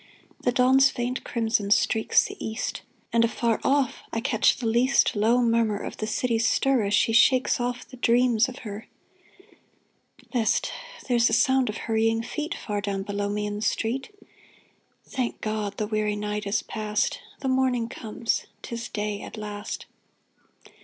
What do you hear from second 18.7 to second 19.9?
day at last.